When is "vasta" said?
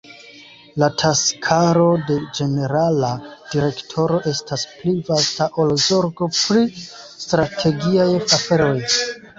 5.13-5.51